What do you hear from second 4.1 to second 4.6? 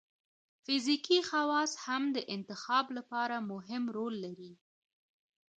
لري.